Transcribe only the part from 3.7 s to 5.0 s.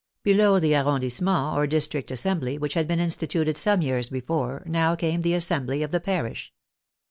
years before, now